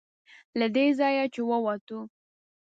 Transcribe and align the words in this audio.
له 0.59 0.67
دې 0.75 0.85
ځایه 0.99 1.25
چې 1.33 1.41
ووتو. 1.49 1.99